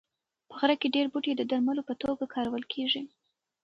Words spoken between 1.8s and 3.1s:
په توګه کارول کېږي.